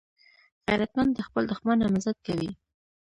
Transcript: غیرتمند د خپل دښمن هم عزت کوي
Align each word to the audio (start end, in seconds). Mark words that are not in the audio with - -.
غیرتمند 0.67 1.11
د 1.13 1.19
خپل 1.27 1.43
دښمن 1.51 1.77
هم 1.81 1.93
عزت 1.99 2.17
کوي 2.27 2.49